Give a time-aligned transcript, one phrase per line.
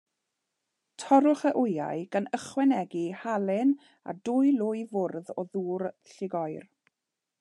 [1.01, 3.75] Torrwch y wyau, gan ychwanegu halen,
[4.13, 6.67] a dwy lwy fwrdd o ddŵr llugoer.